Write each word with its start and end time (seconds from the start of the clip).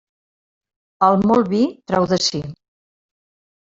El 1.09 1.19
molt 1.33 1.53
vi 1.53 1.63
trau 1.93 2.11
de 2.17 2.23
si. 2.31 2.45